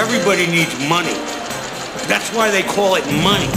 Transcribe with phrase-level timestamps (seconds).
[0.00, 1.12] Everybody needs money.
[2.08, 3.48] That's why they call it money.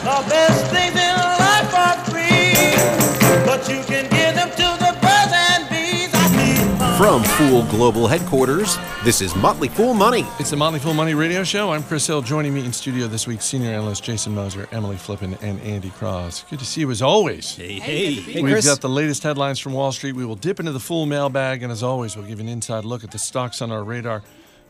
[0.00, 5.32] The best things in life are free, but you can give them to the birds
[5.34, 6.08] and bees.
[6.14, 6.96] I need.
[6.96, 10.24] From Fool Global Headquarters, this is Motley Fool Money.
[10.40, 11.70] It's the Motley Fool Money Radio Show.
[11.70, 12.22] I'm Chris Hill.
[12.22, 16.44] Joining me in studio this week, senior analyst Jason Moser, Emily Flippen, and Andy Cross.
[16.44, 17.56] Good to see you as always.
[17.56, 18.14] Hey, hey.
[18.14, 20.16] hey We've got the latest headlines from Wall Street.
[20.16, 22.86] We will dip into the full mailbag, and as always, we'll give you an inside
[22.86, 24.22] look at the stocks on our radar.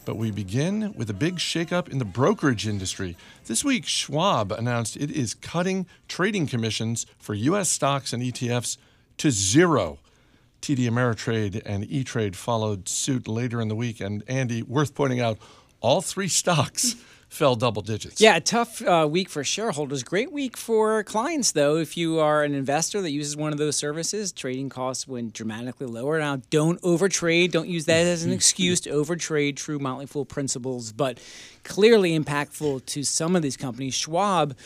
[0.05, 3.17] But we begin with a big shakeup in the brokerage industry.
[3.47, 7.71] This week, Schwab announced it is cutting trading commissions for U.S.
[7.71, 8.77] stocks and ETFs
[9.19, 9.99] to zero.
[10.61, 14.01] TD Ameritrade and E Trade followed suit later in the week.
[14.01, 15.39] And Andy, worth pointing out,
[15.81, 16.97] all three stocks
[17.35, 18.21] fell double digits.
[18.21, 20.03] Yeah, a tough uh, week for shareholders.
[20.03, 21.77] Great week for clients, though.
[21.77, 25.87] If you are an investor that uses one of those services, trading costs went dramatically
[25.87, 26.19] lower.
[26.19, 27.51] Now, don't overtrade.
[27.51, 31.19] Don't use that as an excuse to overtrade true Motley Fool principles, but
[31.65, 33.95] clearly impactful to some of these companies.
[33.95, 34.57] Schwab.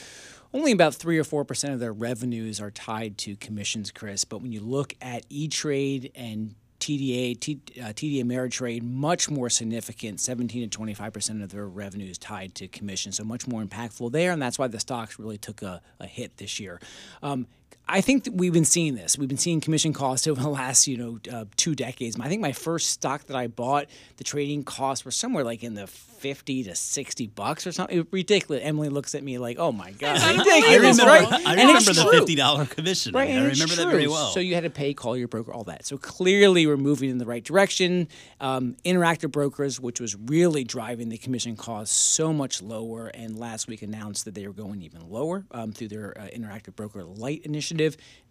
[0.54, 4.24] Only about three or four percent of their revenues are tied to commissions, Chris.
[4.24, 6.54] But when you look at E Trade and
[6.88, 12.08] TDA, T, uh, TD Ameritrade, much more significant, 17 to 25 percent of their revenue
[12.08, 15.36] is tied to commission, so much more impactful there, and that's why the stocks really
[15.36, 16.80] took a, a hit this year.
[17.22, 17.46] Um,
[17.90, 19.16] I think that we've been seeing this.
[19.16, 22.18] We've been seeing commission costs over the last, you know, uh, two decades.
[22.20, 23.86] I think my first stock that I bought,
[24.18, 27.98] the trading costs were somewhere like in the 50 to 60 bucks or something.
[27.98, 28.62] It ridiculous.
[28.62, 31.46] Emily looks at me like, "Oh my god, ridiculous!" I remember, right?
[31.46, 32.10] I remember the true.
[32.10, 33.14] fifty dollar commission.
[33.14, 34.30] Right, I and it's remember that very well.
[34.30, 35.86] So you had to pay, call your broker, all that.
[35.86, 38.08] So clearly, we're moving in the right direction.
[38.40, 43.68] Um, interactive brokers, which was really driving the commission costs so much lower, and last
[43.68, 47.42] week announced that they were going even lower um, through their uh, interactive broker light
[47.44, 47.57] initiative.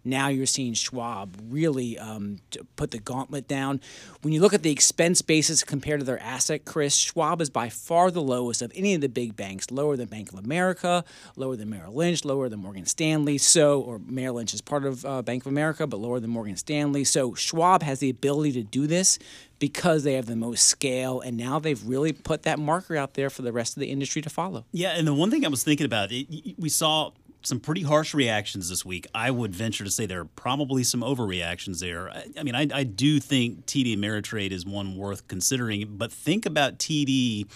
[0.04, 2.38] Now you're seeing Schwab really um,
[2.76, 3.80] put the gauntlet down.
[4.22, 7.68] When you look at the expense basis compared to their asset, Chris, Schwab is by
[7.68, 11.04] far the lowest of any of the big banks, lower than Bank of America,
[11.36, 13.38] lower than Merrill Lynch, lower than Morgan Stanley.
[13.38, 16.56] So, or Merrill Lynch is part of uh, Bank of America, but lower than Morgan
[16.56, 17.04] Stanley.
[17.04, 19.18] So Schwab has the ability to do this
[19.58, 23.28] because they have the most scale, and now they've really put that marker out there
[23.28, 24.64] for the rest of the industry to follow.
[24.72, 27.10] Yeah, and the one thing I was thinking about, it, we saw
[27.42, 29.06] some pretty harsh reactions this week.
[29.14, 32.10] I would venture to say there are probably some overreactions there.
[32.10, 36.46] I, I mean, I, I do think TD Ameritrade is one worth considering, but think
[36.46, 37.46] about TD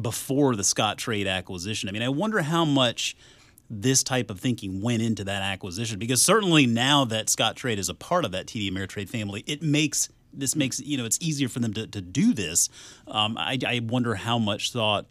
[0.00, 1.88] before the Scottrade acquisition.
[1.88, 3.16] I mean, I wonder how much
[3.68, 7.94] this type of thinking went into that acquisition because certainly now that Scottrade is a
[7.94, 11.60] part of that TD Ameritrade family, it makes this makes you know it's easier for
[11.60, 12.68] them to, to do this.
[13.06, 15.06] Um, I, I wonder how much thought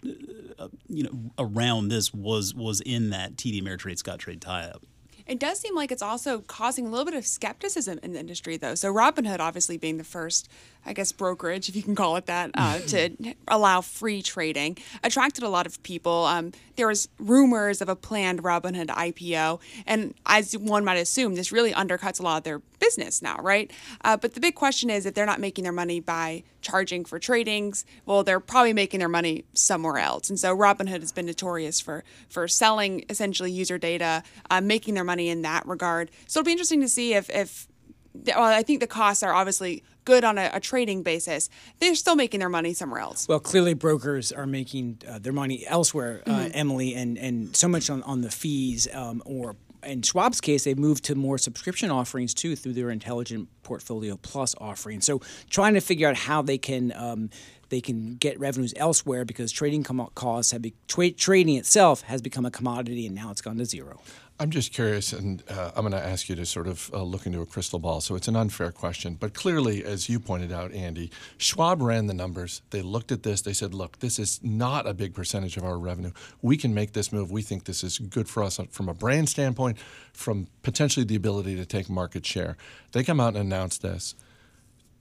[0.59, 4.83] uh, you know around this was was in that TD Ameritrade Scottrade tie up.
[5.27, 8.57] It does seem like it's also causing a little bit of skepticism in the industry,
[8.57, 8.75] though.
[8.75, 10.49] So Robinhood, obviously being the first,
[10.85, 15.43] I guess, brokerage, if you can call it that, uh, to allow free trading, attracted
[15.43, 16.25] a lot of people.
[16.25, 21.51] Um, there was rumors of a planned Robinhood IPO, and as one might assume, this
[21.51, 23.71] really undercuts a lot of their business now, right?
[24.03, 27.19] Uh, but the big question is, if they're not making their money by charging for
[27.19, 30.29] tradings, well, they're probably making their money somewhere else.
[30.29, 35.03] And so Robinhood has been notorious for for selling essentially user data, uh, making their
[35.03, 36.09] money in that regard.
[36.27, 37.67] So it'll be interesting to see if if
[38.13, 41.49] well, I think the costs are obviously good on a, a trading basis.
[41.79, 43.27] They're still making their money somewhere else.
[43.27, 46.51] Well, clearly brokers are making uh, their money elsewhere, uh, Mm-hmm.
[46.53, 50.77] Emily, and, and so much on, on the fees um, or in Schwab's case, they've
[50.77, 55.01] moved to more subscription offerings too through their Intelligent Portfolio Plus offering.
[55.01, 57.29] So, trying to figure out how they can um,
[57.69, 62.21] they can get revenues elsewhere because trading com- costs have be- tra- trading itself has
[62.21, 64.01] become a commodity and now it's gone to zero.
[64.41, 67.27] I'm just curious, and uh, I'm going to ask you to sort of uh, look
[67.27, 68.01] into a crystal ball.
[68.01, 72.15] So it's an unfair question, but clearly, as you pointed out, Andy, Schwab ran the
[72.15, 72.63] numbers.
[72.71, 73.41] They looked at this.
[73.43, 76.09] They said, "Look, this is not a big percentage of our revenue.
[76.41, 77.29] We can make this move.
[77.29, 79.77] We think this is good for us from a brand standpoint,
[80.11, 82.57] from potentially the ability to take market share."
[82.93, 84.15] They come out and announce this.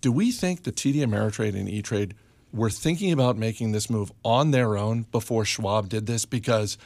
[0.02, 2.14] Do we think the TD Ameritrade and E Trade
[2.52, 6.26] were thinking about making this move on their own before Schwab did this?
[6.26, 6.76] Because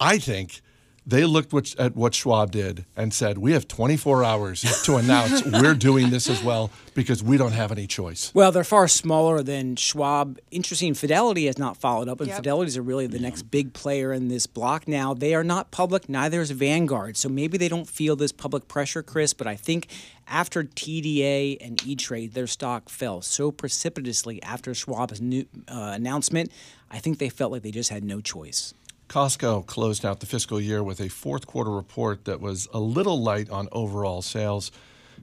[0.00, 0.60] I think
[1.06, 5.44] they looked what, at what Schwab did and said, "We have 24 hours to announce
[5.46, 9.42] we're doing this as well because we don't have any choice." Well, they're far smaller
[9.42, 10.38] than Schwab.
[10.50, 12.38] Interesting, Fidelity has not followed up, and Yep.
[12.38, 15.12] Fidelity's are really the next big player in this block now.
[15.14, 19.02] They are not public, neither is Vanguard, so maybe they don't feel this public pressure,
[19.02, 19.34] Chris.
[19.34, 19.88] But I think
[20.26, 26.50] after TDA and E Trade, their stock fell so precipitously after Schwab's new uh, announcement.
[26.90, 28.72] I think they felt like they just had no choice.
[29.14, 33.22] Costco closed out the fiscal year with a fourth quarter report that was a little
[33.22, 34.72] light on overall sales.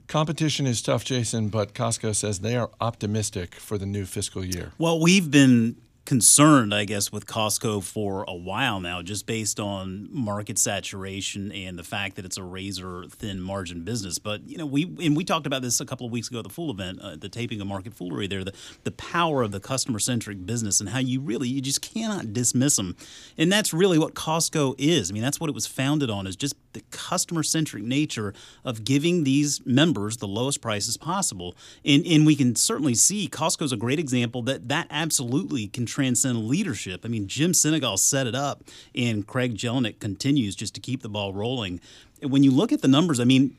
[0.08, 4.72] Competition is tough, Jason, but Costco says they are optimistic for the new fiscal year.
[4.78, 10.08] Well, we've been concerned, I guess, with Costco for a while now, just based on
[10.10, 14.18] market saturation and the fact that it's a razor thin margin business.
[14.18, 16.44] But you know, we and we talked about this a couple of weeks ago at
[16.44, 18.26] the Fool event, uh, the taping of Market Foolery.
[18.26, 18.52] There, the
[18.84, 22.76] the power of the customer centric business and how you really you just cannot dismiss
[22.76, 22.96] them,
[23.38, 25.10] and that's really what Costco is.
[25.10, 28.34] I mean, that's what it was founded on is just the customer centric nature
[28.64, 31.54] of giving these members the lowest prices possible.
[31.84, 36.46] And and we can certainly see Costco's a great example that that absolutely can transcend
[36.46, 37.02] leadership.
[37.04, 41.08] I mean, Jim Sinegal set it up, and Craig Jelinek continues just to keep the
[41.08, 41.80] ball rolling.
[42.20, 43.56] And when you look at the numbers, I mean,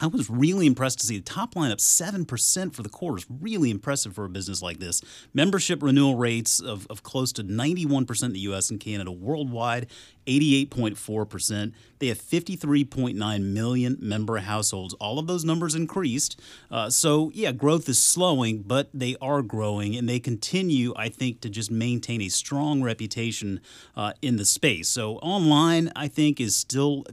[0.00, 3.18] I was really impressed to see the top line up 7% for the quarter.
[3.18, 5.00] Is really impressive for a business like this.
[5.32, 9.12] Membership renewal rates of, of close to 91% in the US and Canada.
[9.12, 9.86] Worldwide,
[10.26, 11.72] 88.4%.
[12.02, 14.92] They have 53.9 million member households.
[14.94, 16.40] All of those numbers increased.
[16.68, 21.40] Uh, so, yeah, growth is slowing, but they are growing, and they continue, I think,
[21.42, 23.60] to just maintain a strong reputation
[23.94, 24.88] uh, in the space.
[24.88, 27.04] So, online, I think, is still,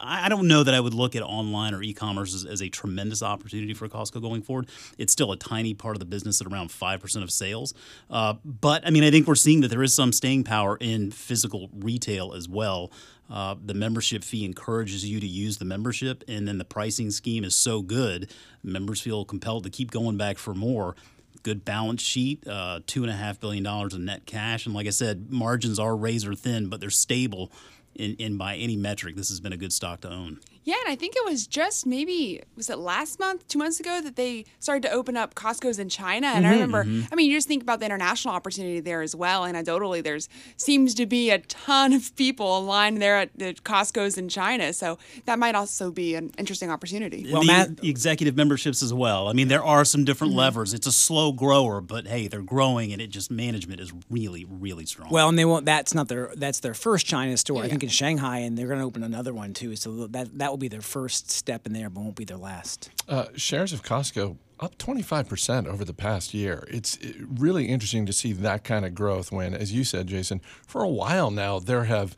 [0.00, 2.68] I don't know that I would look at online or e commerce as, as a
[2.68, 4.68] tremendous opportunity for Costco going forward.
[4.98, 7.74] It's still a tiny part of the business at around 5% of sales.
[8.10, 11.12] Uh, but, I mean, I think we're seeing that there is some staying power in
[11.12, 12.92] physical retail as well.
[13.28, 17.42] Uh, the membership fee encourages you to use the membership, and then the pricing scheme
[17.42, 20.94] is so good, members feel compelled to keep going back for more.
[21.42, 24.86] Good balance sheet, uh, two and a half billion dollars in net cash, and like
[24.86, 27.50] I said, margins are razor thin, but they're stable.
[27.94, 30.38] In by any metric, this has been a good stock to own.
[30.66, 34.00] Yeah, and I think it was just maybe was it last month, two months ago
[34.00, 36.26] that they started to open up Costco's in China.
[36.26, 37.06] And I mm-hmm, remember, mm-hmm.
[37.12, 39.42] I mean, you just think about the international opportunity there as well.
[39.42, 44.28] Anecdotally, there's seems to be a ton of people aligned there at the Costco's in
[44.28, 47.24] China, so that might also be an interesting opportunity.
[47.30, 49.28] Well, the, Matt- the executive memberships as well.
[49.28, 50.40] I mean, there are some different mm-hmm.
[50.40, 50.74] levers.
[50.74, 54.84] It's a slow grower, but hey, they're growing, and it just management is really, really
[54.84, 55.10] strong.
[55.12, 55.64] Well, and they won't.
[55.64, 56.32] That's not their.
[56.34, 57.62] That's their first China store.
[57.62, 59.76] I think in Shanghai, and they're going to open another one too.
[59.76, 62.88] So that that will be their first step in there, but won't be their last.
[63.06, 66.66] Uh, shares of Costco up 25% over the past year.
[66.70, 70.40] It's uh, really interesting to see that kind of growth when, as you said, Jason,
[70.66, 72.16] for a while now, there have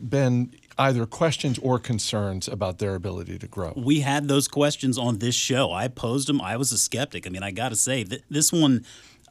[0.00, 3.74] been either questions or concerns about their ability to grow.
[3.76, 5.70] we had those questions on this show.
[5.72, 6.40] I posed them.
[6.40, 7.26] I was a skeptic.
[7.26, 8.84] I mean, I got to say that this one.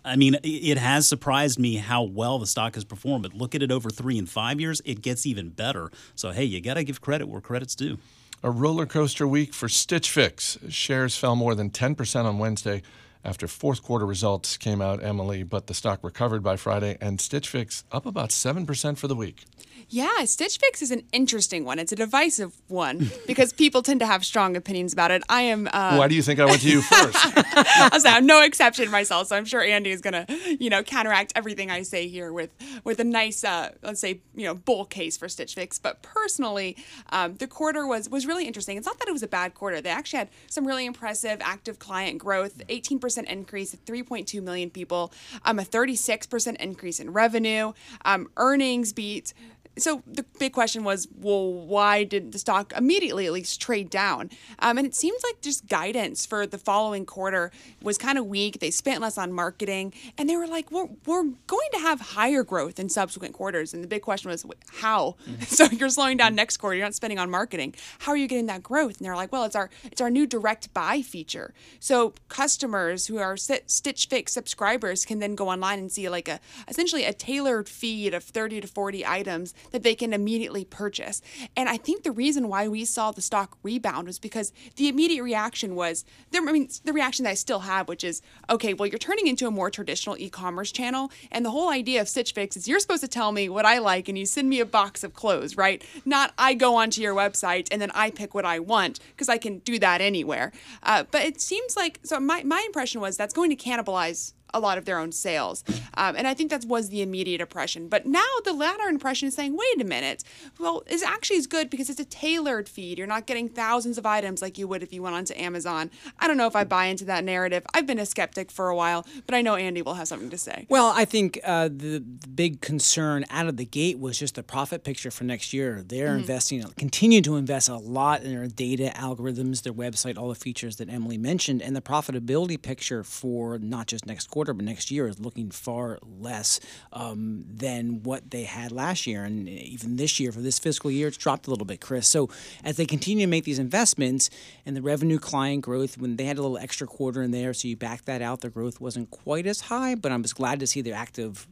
[0.05, 3.23] I mean, it- it has surprised me how well the stock has performed.
[3.23, 5.91] But look at it over three and five years; it gets even better.
[6.13, 7.97] So hey, you got to give credit where credit's due.
[8.45, 10.57] A roller coaster week for Stitch Fix.
[10.67, 12.81] Shares fell more than 10% on Wednesday
[13.23, 17.49] after fourth quarter results came out, Emily, but the stock recovered by Friday, and Stitch
[17.49, 19.45] Fix up about 7% for the week.
[19.89, 21.77] Yeah, Stitch Fix is an interesting one.
[21.77, 25.21] It's a divisive one because people tend to have strong opinions about it.
[25.29, 25.69] I am.
[25.71, 27.15] Uh, Why do you think I went to you first?
[28.07, 30.25] I'm no exception myself, so I'm sure Andy is gonna,
[30.59, 34.45] you know, counteract everything I say here with with a nice, uh, let's say, you
[34.45, 35.77] know, bull case for Stitch Fix.
[35.77, 36.75] But personally,
[37.11, 38.77] um, the quarter was was really interesting.
[38.77, 39.79] It's not that it was a bad quarter.
[39.79, 45.11] They actually had some really impressive active client growth, 18% increase, 3.2 million people,
[45.45, 47.73] um, a 36% increase in revenue,
[48.05, 49.33] um, earnings beat
[49.77, 54.29] so the big question was, well, why did the stock immediately at least trade down?
[54.59, 58.59] Um, and it seems like just guidance for the following quarter was kind of weak.
[58.59, 62.43] They spent less on marketing, and they were like, we're, we're going to have higher
[62.43, 63.73] growth in subsequent quarters.
[63.73, 65.15] And the big question was, how?
[65.53, 66.75] So you're slowing down next quarter.
[66.75, 67.75] You're not spending on marketing.
[67.99, 68.97] How are you getting that growth?
[68.97, 71.53] And they're like, well, it's our it's our new direct buy feature.
[71.79, 76.27] So customers who are Sti- Stitch Fix subscribers can then go online and see like
[76.27, 81.21] a essentially a tailored feed of 30 to 40 items that they can immediately purchase.
[81.55, 85.23] And I think the reason why we saw the stock rebound was because the immediate
[85.23, 86.41] reaction was there.
[86.47, 88.73] I mean, the reaction that I still have, which is okay.
[88.73, 92.33] Well, you're turning into a more traditional e-commerce channel, and the whole idea of Stitch
[92.33, 94.65] Fix is you're supposed to tell me what I like, and you send me a
[94.65, 95.83] box of clothes, right?
[96.05, 99.37] Not I go onto your website and then I pick what I want because I
[99.37, 100.51] can do that anywhere.
[100.81, 102.19] Uh, but it seems like so.
[102.19, 105.63] My my impression was that's going to cannibalize a lot of their own sales.
[105.95, 107.87] Um, and I think that was the immediate impression.
[107.87, 110.23] But now the latter impression is saying, wait a minute,
[110.59, 112.97] well, it's actually is good because it's a tailored feed.
[112.97, 115.89] You're not getting thousands of items like you would if you went onto Amazon.
[116.19, 117.65] I don't know if I buy into that narrative.
[117.73, 120.37] I've been a skeptic for a while, but I know Andy will have something to
[120.37, 120.65] say.
[120.69, 124.43] Well, I think uh, the, the big concern out of the gate was just the
[124.43, 125.83] profit picture for next year.
[125.85, 130.35] They're investing, continue to invest a lot in their data algorithms, their website, all the
[130.35, 134.89] features that Emily mentioned, and the profitability picture for not just next quarter but next
[134.89, 136.59] year is looking far less
[136.91, 141.07] um, than what they had last year, and even this year for this fiscal year,
[141.07, 142.07] it's dropped a little bit, Chris.
[142.07, 142.29] So
[142.63, 144.31] as they continue to make these investments
[144.65, 147.67] and the revenue client growth, when they had a little extra quarter in there, so
[147.67, 150.67] you back that out, the growth wasn't quite as high, but I'm just glad to
[150.67, 151.47] see their active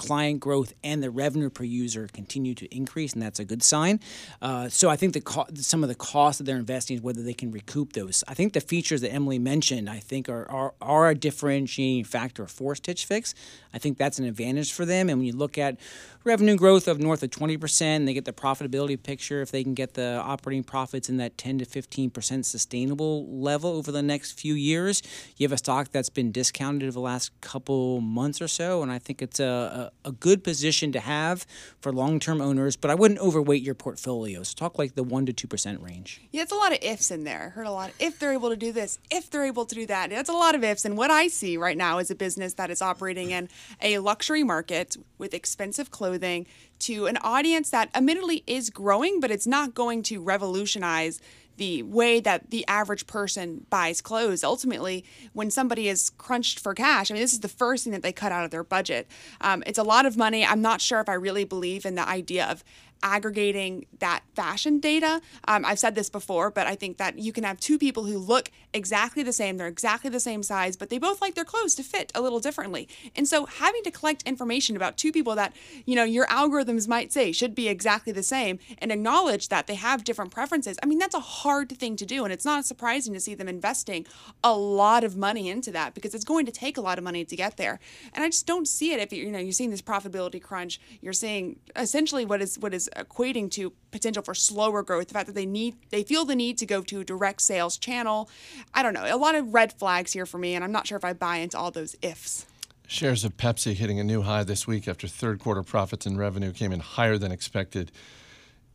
[0.00, 4.00] client growth and the revenue per user continue to increase, and that's a good sign.
[4.40, 7.22] Uh, so I think the co- some of the costs that they're investing is whether
[7.22, 8.24] they can recoup those.
[8.26, 12.46] I think the features that Emily mentioned, I think, are are, are a differentiating factor
[12.46, 13.34] for Stitch Fix.
[13.74, 15.10] I think that's an advantage for them.
[15.10, 15.78] And when you look at
[16.24, 19.40] revenue growth of north of 20%, they get the profitability picture.
[19.42, 23.92] If they can get the operating profits in that 10 to 15% sustainable level over
[23.92, 25.02] the next few years,
[25.36, 28.82] you have a stock that's been discounted over the last couple months or so.
[28.82, 31.46] And I think it's a, a, a good position to have
[31.80, 34.42] for long term owners, but I wouldn't overweight your portfolio.
[34.42, 36.20] So talk like the 1% to 2% range.
[36.30, 37.46] Yeah, it's a lot of ifs in there.
[37.46, 39.74] I heard a lot of if they're able to do this, if they're able to
[39.74, 40.10] do that.
[40.10, 40.84] That's a lot of ifs.
[40.84, 43.48] And what I see right now is a business that is operating in
[43.80, 46.46] a luxury market with expensive clothing
[46.80, 51.20] to an audience that admittedly is growing, but it's not going to revolutionize
[51.60, 54.42] the way that the average person buys clothes.
[54.42, 58.02] Ultimately, when somebody is crunched for cash, I mean, this is the first thing that
[58.02, 59.06] they cut out of their budget.
[59.42, 60.42] Um, it's a lot of money.
[60.42, 62.64] I'm not sure if I really believe in the idea of
[63.02, 65.20] aggregating that fashion data.
[65.46, 68.18] Um, I've said this before, but I think that you can have two people who
[68.18, 71.74] look exactly the same, they're exactly the same size, but they both like their clothes
[71.76, 72.88] to fit a little differently.
[73.16, 75.54] And so having to collect information about two people that,
[75.86, 79.74] you know, your algorithms might say should be exactly the same and acknowledge that they
[79.74, 82.24] have different preferences, I mean, that's a hard thing to do.
[82.24, 84.06] And it's not surprising to see them investing
[84.44, 87.24] a lot of money into that because it's going to take a lot of money
[87.24, 87.78] to get there.
[88.14, 90.80] And I just don't see it if you you know you're seeing this profitability crunch,
[91.00, 95.26] you're seeing essentially what is what is equating to potential for slower growth, the fact
[95.26, 98.28] that they need they feel the need to go to a direct sales channel.
[98.74, 100.96] I don't know, a lot of red flags here for me, and I'm not sure
[100.96, 102.46] if I buy into all those ifs.
[102.86, 106.52] Shares of Pepsi hitting a new high this week after third quarter profits and revenue
[106.52, 107.92] came in higher than expected.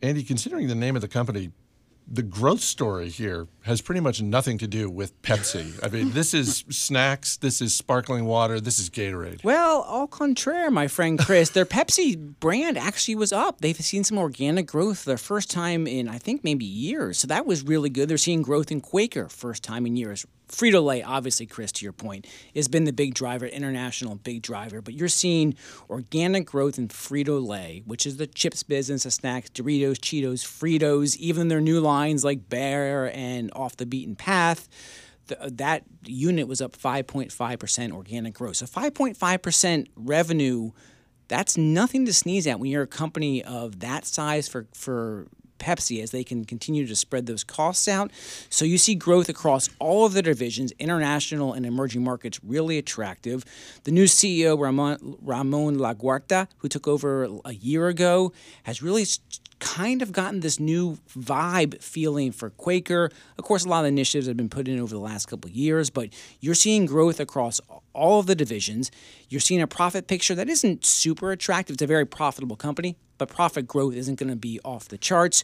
[0.01, 1.51] Andy, considering the name of the company,
[2.07, 5.79] the growth story here has pretty much nothing to do with Pepsi.
[5.83, 9.43] I mean, this is snacks, this is sparkling water, this is Gatorade.
[9.43, 11.49] Well, au contraire, my friend Chris.
[11.49, 13.61] Their Pepsi brand actually was up.
[13.61, 17.17] They've seen some organic growth their first time in, I think, maybe years.
[17.17, 18.09] So that was really good.
[18.09, 20.25] They're seeing growth in Quaker, first time in years.
[20.47, 24.81] Frito Lay, obviously, Chris, to your point, has been the big driver, international big driver.
[24.81, 25.55] But you're seeing
[25.89, 31.17] organic growth in Frito Lay, which is the chips business, the snacks, Doritos, Cheetos, Fritos,
[31.17, 34.67] even their new lines like Bare and Off the Beaten Path.
[35.27, 38.57] The, uh, that unit was up 5.5% organic growth.
[38.57, 40.71] So 5.5% revenue,
[41.27, 45.27] that's nothing to sneeze at when you're a company of that size for, for
[45.59, 48.11] Pepsi as they can continue to spread those costs out.
[48.49, 53.43] So you see growth across all of the divisions, international and emerging markets, really attractive.
[53.83, 58.33] The new CEO, Ramon, Ramon Laguarta, who took over a year ago,
[58.63, 59.05] has really
[59.59, 63.09] kind of gotten this new vibe feeling for Quaker.
[63.37, 65.55] Of course, a lot of initiatives have been put in over the last couple of
[65.55, 66.09] years, but
[66.39, 67.61] you're seeing growth across
[67.93, 68.91] all of the divisions.
[69.29, 71.75] You're seeing a profit picture that isn't super attractive.
[71.75, 75.43] It's a very profitable company, but profit growth isn't going to be off the charts.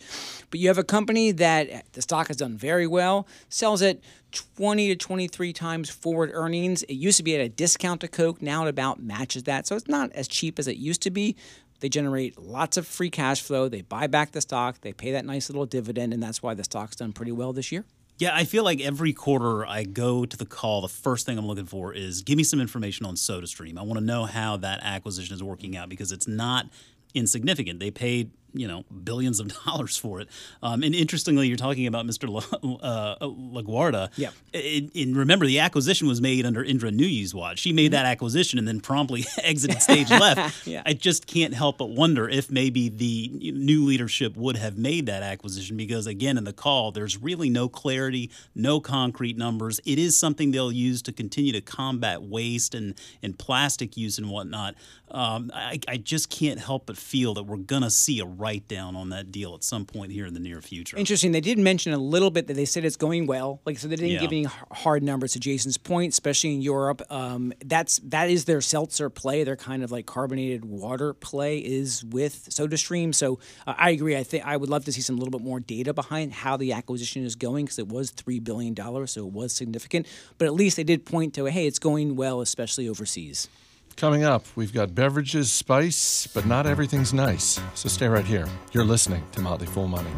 [0.50, 4.00] But you have a company that eh, the stock has done very well, sells at
[4.32, 6.84] 20 to 23 times forward earnings.
[6.84, 9.68] It used to be at a discount to Coke, now it about matches that.
[9.68, 11.36] So it's not as cheap as it used to be.
[11.82, 13.68] They generate lots of free cash flow.
[13.68, 14.82] They buy back the stock.
[14.82, 17.72] They pay that nice little dividend, and that's why the stock's done pretty well this
[17.72, 17.86] year.
[18.22, 21.48] Yeah, I feel like every quarter I go to the call, the first thing I'm
[21.48, 23.80] looking for is give me some information on SodaStream.
[23.80, 26.68] I want to know how that acquisition is working out because it's not
[27.14, 27.80] insignificant.
[27.80, 30.28] They paid you know billions of dollars for it.
[30.62, 32.30] Um, and interestingly, you're talking about Mr.
[32.30, 32.40] La,
[32.82, 34.10] uh, LaGuardia.
[34.16, 34.32] Yeah.
[34.54, 37.60] And remember, the acquisition was made under Indra Nooyi's watch.
[37.60, 40.68] She made that acquisition and then promptly exited stage left.
[40.68, 40.84] Yeah.
[40.86, 45.24] I just can't help but wonder if maybe the new leadership would have made that
[45.24, 49.80] acquisition because, again, in the call, there's really no clarity, no concrete numbers.
[49.86, 54.30] It is something they'll use to continue to combat waste and, and plastic use and
[54.30, 54.76] whatnot.
[55.10, 58.68] Um, I, I just can't help but feel that we're going to see a write
[58.68, 60.98] down on that deal at some point here in the near future.
[60.98, 61.32] Interesting.
[61.32, 63.62] They did mention a little bit that they said it's going well.
[63.66, 64.20] Like so, they didn't Yeah.
[64.22, 67.02] give any hard numbers to Jason's point, especially in Europe.
[67.12, 69.44] Um, that's that is their seltzer play.
[69.44, 73.14] Their kind of like carbonated water play is with SodaStream.
[73.14, 74.18] So uh, I agree.
[74.18, 76.74] I think I would love to see some little bit more data behind how the
[76.74, 80.08] acquisition is going because it was three billion dollars, so it was significant.
[80.40, 83.48] But at least they did point to hey, it's going well, especially overseas.
[83.96, 87.60] Coming up, we've got beverages, spice, but not everything's nice.
[87.76, 88.48] So stay right here.
[88.72, 90.10] You're listening to Motley Fool Money.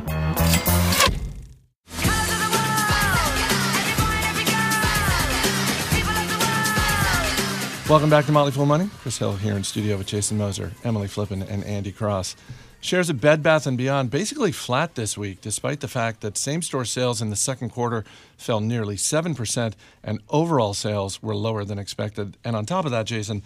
[7.90, 8.90] Welcome back to Motley Fool Money.
[9.02, 12.38] Chris Hill here in studio with Jason Moser, Emily Flippen, and Andy Cross.
[12.84, 16.84] Shares of Bed Bath & Beyond basically flat this week, despite the fact that same-store
[16.84, 18.04] sales in the second quarter
[18.36, 19.74] fell nearly 7%
[20.04, 22.36] and overall sales were lower than expected.
[22.44, 23.42] And on top of that, Jason,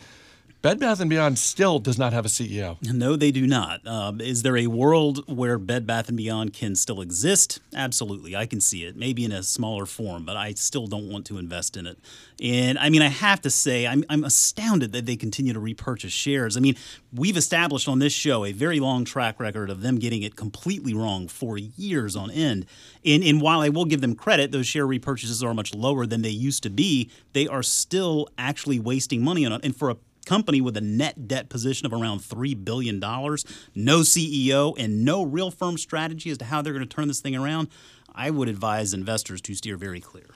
[0.68, 2.76] Bed Bath & Beyond still does not have a CEO.
[2.92, 3.88] No, they do not.
[3.88, 7.62] Um, is there a world where Bed Bath and Beyond can still exist?
[7.74, 8.98] Absolutely, I can see it.
[8.98, 11.98] Maybe in a smaller form, but I still don't want to invest in it.
[12.44, 16.12] And I mean, I have to say, I'm, I'm astounded that they continue to repurchase
[16.12, 16.58] shares.
[16.58, 16.76] I mean,
[17.14, 20.94] we've established on this show a very long track record of them getting it completely
[20.94, 22.66] wrong for years on end.
[23.06, 26.24] And, and while I will give them credit, those share repurchases are much lower than
[26.24, 27.10] they used to be.
[27.32, 29.62] They are still actually wasting money on it.
[29.64, 29.96] And for a
[30.28, 35.50] company with a net debt position of around $3 billion, no CEO, and no real
[35.50, 37.70] firm strategy as to how they're going to turn this thing around,
[38.14, 40.28] I would advise investors to steer very clear.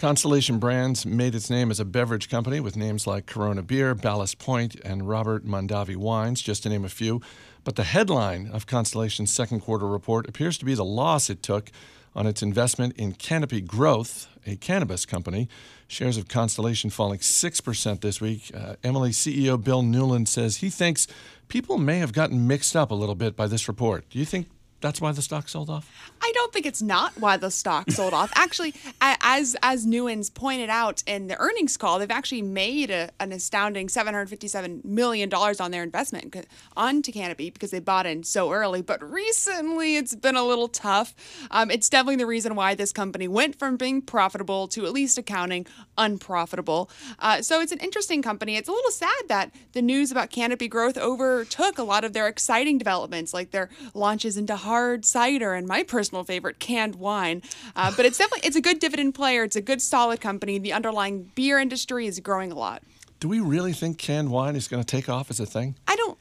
[0.00, 4.38] Constellation Brands made its name as a beverage company with names like Corona Beer, Ballast
[4.38, 7.20] Point, and Robert Mondavi Wines, just to name a few.
[7.64, 11.70] But the headline of Constellation's second quarter report appears to be the loss it took
[12.16, 15.50] on its investment in Canopy Growth, a cannabis company.
[15.86, 18.50] Shares of Constellation falling 6% this week.
[18.54, 21.08] Uh, Emily CEO Bill Newlands says he thinks
[21.48, 24.08] people may have gotten mixed up a little bit by this report.
[24.08, 24.48] Do you think
[24.80, 25.90] that's why the stock sold off?
[26.22, 28.32] I don't think it's not why the stock sold off.
[28.34, 33.32] Actually, as as Newens pointed out in the earnings call, they've actually made a, an
[33.32, 36.46] astounding 757 million dollars on their investment
[36.76, 38.82] onto Canopy because they bought in so early.
[38.82, 41.14] But recently, it's been a little tough.
[41.50, 45.18] Um, it's definitely the reason why this company went from being profitable to at least
[45.18, 45.66] accounting
[45.98, 46.90] unprofitable.
[47.18, 48.56] Uh, so it's an interesting company.
[48.56, 52.28] It's a little sad that the news about Canopy growth overtook a lot of their
[52.28, 54.69] exciting developments, like their launches into hard
[55.02, 57.42] cider and my personal favorite, canned wine.
[57.76, 59.44] Uh, but it's definitely it's a good dividend player.
[59.44, 60.58] It's a good solid company.
[60.58, 62.82] The underlying beer industry is growing a lot.
[63.20, 65.74] Do we really think canned wine is going to take off as a thing?
[65.86, 66.16] I don't.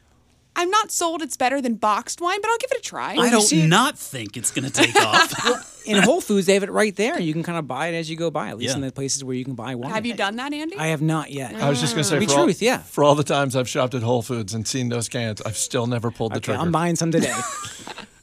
[0.56, 3.16] I'm not sold it's better than boxed wine, but I'll give it a try.
[3.16, 5.86] I don't not think it's going to take off.
[5.86, 7.18] In Whole Foods, they have it right there.
[7.18, 8.76] You can kind of buy it as you go by, at least Yeah.
[8.76, 9.92] in the places where you can buy wine.
[9.94, 10.76] Have you done that, Andy?
[10.76, 11.56] I have not yet.
[11.56, 12.80] I was just going to say, Be for all, truth, yeah.
[12.80, 15.88] For all the times I've shopped at Whole Foods and seen those cans, I've still
[15.88, 16.60] never pulled the Okay, trigger.
[16.62, 17.34] I'm buying some today.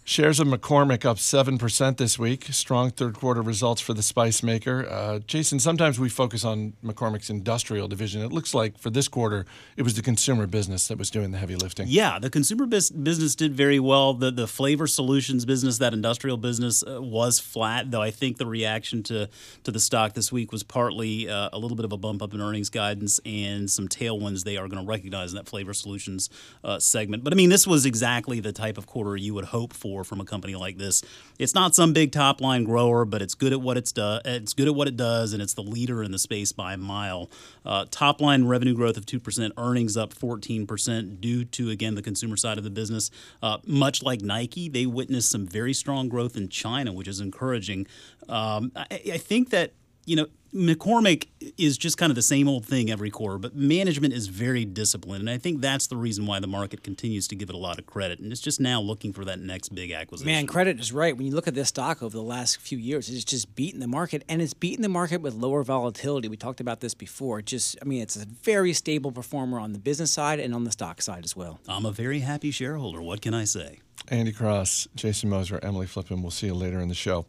[0.09, 2.45] Shares of McCormick up 7% this week.
[2.53, 4.87] Strong third quarter results for the spice maker.
[4.89, 8.23] Uh, Jason, sometimes we focus on McCormick's industrial division.
[8.23, 11.39] It looks like for this quarter, it was the consumer business that was doing the
[11.39, 11.89] heavy lifting.
[11.89, 14.15] Yeah, the consumer bus- business did very well.
[14.15, 17.91] The the flavor solutions business, that industrial business, uh, was flat.
[17.91, 19.29] Though I think the reaction to
[19.65, 22.33] to the stock this week was partly uh, a little bit of a bump up
[22.33, 26.31] in earnings guidance and some tailwinds they are going to recognize in that flavor solutions
[26.63, 27.25] uh, segment.
[27.25, 30.21] But I mean, this was exactly the type of quarter you would hope for from
[30.21, 31.03] a company like this.
[31.39, 34.55] It's not some big top line grower, but it's good at what it's do- It's
[34.55, 37.31] good at what it does, and it's the leader in the space by a mile.
[37.65, 41.95] Uh, top line revenue growth of two percent, earnings up fourteen percent due to again
[41.95, 43.11] the consumer side of the business.
[43.43, 47.87] Uh, much like Nike, they witnessed some very strong growth in China, which is encouraging.
[48.29, 49.73] Um, I, I think that
[50.05, 50.27] you know.
[50.57, 51.27] McCormick
[51.59, 55.21] is just kind of the same old thing every quarter, but management is very disciplined,
[55.21, 57.79] and I think that's the reason why the market continues to give it a lot
[57.79, 60.33] of credit, and it's just now looking for that next big acquisition.
[60.33, 61.15] Man, credit is right.
[61.15, 63.87] When you look at this stock over the last few years, it's just beaten the
[63.87, 66.29] market, and it's beaten the market with lower volatility.
[66.29, 67.43] We talked about this before.
[67.43, 70.73] Just, I mean, it's a very stable performer on the business side and on the
[70.73, 71.61] stock side as well.
[71.69, 73.03] I'm a very happy shareholder.
[73.03, 73.81] What can I say?
[74.09, 76.23] Andy Cross, Jason Moser, Emily Flippen.
[76.23, 77.27] We'll see you later in the show.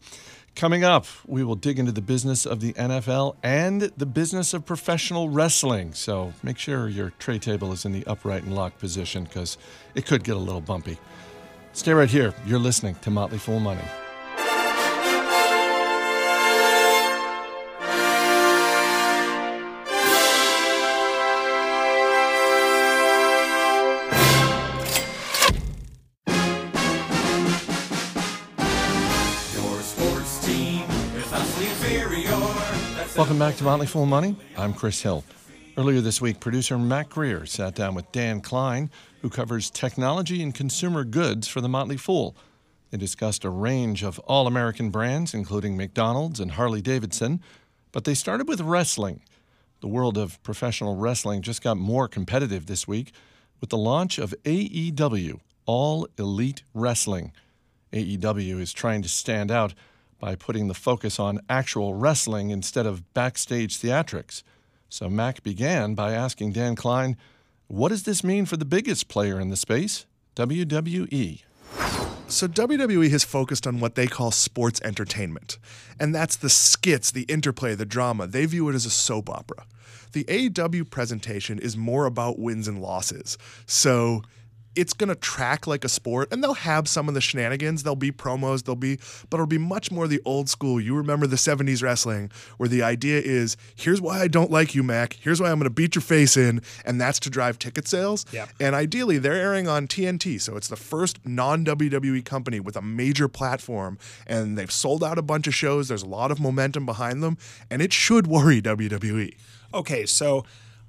[0.57, 4.65] Coming up, we will dig into the business of the NFL and the business of
[4.65, 5.93] professional wrestling.
[5.93, 9.59] So make sure your tray table is in the upright and locked position because
[9.93, 10.97] it could get a little bumpy.
[11.73, 12.33] Stay right here.
[12.47, 13.83] You're listening to Motley Fool Money.
[33.27, 34.37] Welcome back to Motley Fool Money.
[34.55, 35.21] I'm Chris Hill.
[35.75, 38.89] Earlier this week, producer Mac Greer sat down with Dan Kline,
[39.21, 42.37] who covers technology and consumer goods for the Motley Fool.
[42.89, 47.41] They discussed a range of all American brands, including McDonald's and Harley Davidson,
[47.91, 49.19] but they started with wrestling.
[49.81, 53.11] The world of professional wrestling just got more competitive this week
[53.59, 57.33] with the launch of AEW, All Elite Wrestling.
[57.91, 59.73] AEW is trying to stand out
[60.19, 64.43] by putting the focus on actual wrestling instead of backstage theatrics.
[64.89, 67.17] So Mac began by asking Dan Kline,
[67.67, 70.05] what does this mean for the biggest player in the space,
[70.39, 71.41] E?" WWE?
[72.29, 75.57] So WWE has focused on what they call sports entertainment.
[75.99, 78.27] And that's the skits, the interplay, the drama.
[78.27, 79.65] They view it as a soap opera.
[80.11, 83.37] The AEW presentation is more about wins and losses.
[83.65, 84.23] So
[84.77, 87.83] it's going to track like a sport and they'll have some of the shenanigans.
[87.83, 90.79] There'll be promos there'll be but it'll be much more the old school.
[90.79, 94.83] You remember the 70s wrestling where the idea is here's why i don't like you
[94.83, 95.13] mac.
[95.19, 98.25] Here's why i'm going to beat your face in and that's to drive ticket sales.
[98.31, 98.49] Yep.
[98.59, 103.27] and ideally they're airing on tnt so it's the first non-wwe company with a major
[103.27, 105.87] platform and they've sold out a bunch of shows.
[105.87, 107.37] There's a lot of momentum behind them
[107.69, 109.33] and it should worry wwe
[109.73, 110.45] Okay, so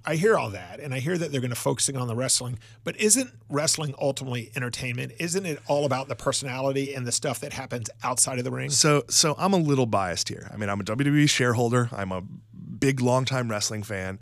[0.08, 2.58] I hear all that, and I hear that they're going to focusing on the wrestling.
[2.82, 5.12] But isn't wrestling ultimately entertainment?
[5.18, 8.70] Isn't it all about the personality and the stuff that happens outside of the ring?
[8.70, 10.50] So so I'm a little biased here.
[10.50, 11.90] I mean, I'm a WWE shareholder.
[11.92, 14.18] I'm a big longtime wrestling fan,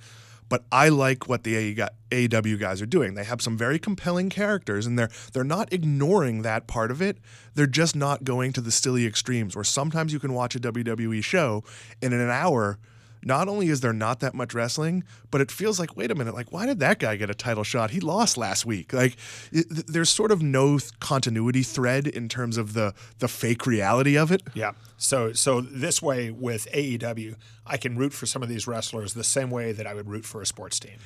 [0.49, 1.77] but I like what the AE
[2.11, 3.15] AEW guys are doing.
[3.15, 7.19] They have some very compelling characters and they're they're not ignoring that part of it.
[7.55, 11.23] They're just not going to the silly extremes where sometimes you can watch a WWE
[11.23, 11.63] show
[12.03, 12.81] and in an hour
[13.27, 16.33] not only is there not that much wrestling, but it feels like, wait a minute,
[16.33, 17.91] like, why did that guy get a title shot?
[17.91, 18.93] He lost last week.
[18.93, 19.17] Like,
[19.51, 23.67] it, th- there's sort of no th- continuity thread in terms of the the fake
[23.67, 24.43] reality of it.
[24.55, 24.73] Yeah.
[24.97, 29.25] So so this way with AEW, I can root for some of these wrestlers the
[29.25, 30.99] same way that I would root for a sports team.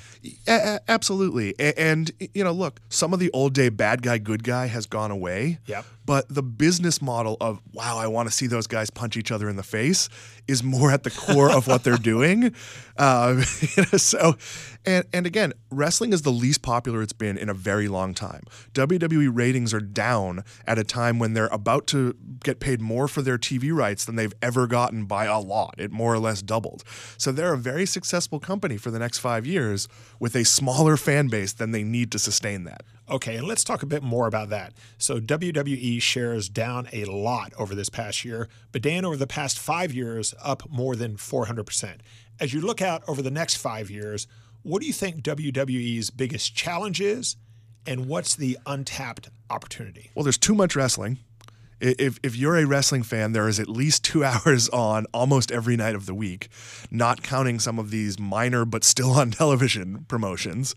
[0.47, 1.55] A- absolutely.
[1.59, 4.87] A- and, you know, look, some of the old day bad guy, good guy has
[4.87, 5.59] gone away.
[5.67, 5.87] Yep.
[6.05, 9.49] But the business model of, wow, I want to see those guys punch each other
[9.49, 10.09] in the face
[10.47, 12.55] is more at the core of what they're doing.
[12.99, 13.39] Um,
[13.77, 14.37] you know, so,
[14.85, 18.43] and, and again, wrestling is the least popular it's been in a very long time.
[18.75, 23.23] WWE ratings are down at a time when they're about to get paid more for
[23.23, 25.75] their TV rights than they've ever gotten by a lot.
[25.79, 26.85] It more or less doubled.
[27.17, 31.29] So they're a very successful company for the next five years with a smaller fan
[31.29, 32.83] base than they need to sustain that.
[33.11, 34.73] Okay, and let's talk a bit more about that.
[34.97, 39.59] So WWE shares down a lot over this past year, but Dan, over the past
[39.59, 41.97] five years, up more than 400%.
[42.39, 44.29] As you look out over the next five years,
[44.63, 47.37] what do you think WWE's biggest challenge is,
[47.87, 50.11] and what's the untapped opportunity?
[50.15, 51.19] Well, there's too much wrestling.
[51.81, 55.77] If, if you're a wrestling fan, there is at least two hours on almost every
[55.77, 56.49] night of the week,
[56.91, 60.75] not counting some of these minor but still on television promotions.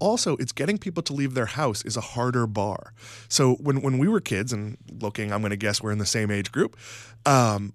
[0.00, 2.92] Also, it's getting people to leave their house is a harder bar.
[3.28, 6.06] So when, when we were kids, and looking, I'm going to guess we're in the
[6.06, 6.76] same age group,
[7.26, 7.72] um,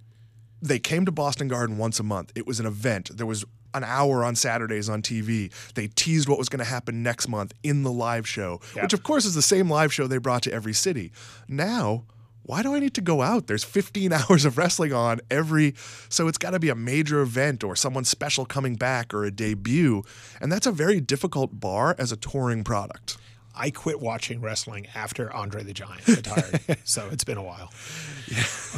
[0.62, 2.32] they came to Boston Garden once a month.
[2.36, 3.18] It was an event.
[3.18, 3.44] There was
[3.74, 5.52] an hour on Saturdays on TV.
[5.74, 9.04] They teased what was going to happen next month in the live show, which of
[9.04, 11.12] course is the same live show they brought to every city.
[11.48, 12.04] Now,
[12.44, 13.48] why do I need to go out?
[13.48, 15.74] There's 15 hours of wrestling on every,
[16.10, 19.32] so it's got to be a major event or someone special coming back or a
[19.32, 20.04] debut.
[20.42, 23.18] And that's a very difficult bar as a touring product.
[23.56, 27.72] I quit watching wrestling after Andre the Giant retired, so it's been a while.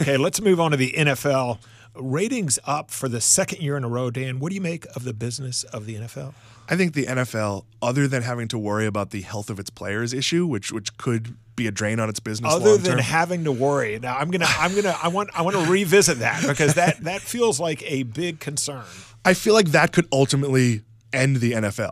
[0.01, 1.59] Okay, let's move on to the NFL.
[1.97, 4.09] Ratings up for the second year in a row.
[4.11, 6.33] Dan, what do you make of the business of the NFL?
[6.67, 10.13] I think the NFL, other than having to worry about the health of its players
[10.13, 13.99] issue, which which could be a drain on its business Other than having to worry,
[13.99, 17.21] now I'm gonna, I'm gonna, I want, I want to revisit that because that that
[17.21, 18.83] feels like a big concern.
[19.23, 20.81] I feel like that could ultimately
[21.13, 21.91] end the NFL.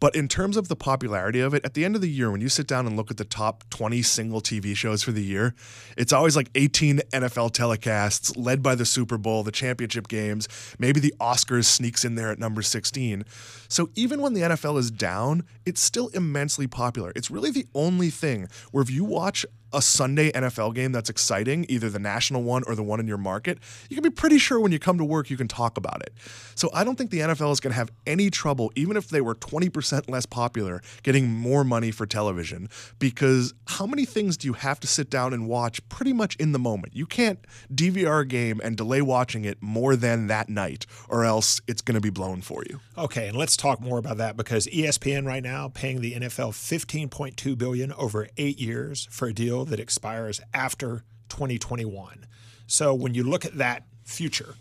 [0.00, 2.40] But in terms of the popularity of it, at the end of the year, when
[2.40, 5.54] you sit down and look at the top 20 single TV shows for the year,
[5.96, 10.48] it's always like 18 NFL telecasts led by the Super Bowl, the championship games.
[10.78, 13.24] Maybe the Oscars sneaks in there at number 16.
[13.68, 17.12] So even when the NFL is down, it's still immensely popular.
[17.16, 21.66] It's really the only thing where if you watch a Sunday NFL game that's exciting,
[21.68, 24.60] either the national one or the one in your market, you can be pretty sure
[24.60, 26.12] when you come to work you can talk about it.
[26.54, 29.20] So I don't think the NFL is going to have any trouble, even if they
[29.20, 32.68] were 20% less popular, getting more money for television.
[32.98, 36.52] Because how many things do you have to sit down and watch pretty much in
[36.52, 36.96] the moment?
[36.96, 37.38] You can't
[37.72, 41.94] DVR a game and delay watching it more than that night, or else it's going
[41.94, 42.80] to be blown for you.
[42.96, 47.56] Okay, and let's talk more about that because ESPN right now paying the NFL 15.2
[47.58, 52.26] billion over 8 years for a deal that expires after 2021.
[52.66, 54.54] So when you look at that future,